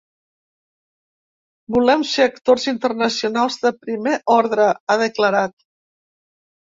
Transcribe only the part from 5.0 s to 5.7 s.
declarat.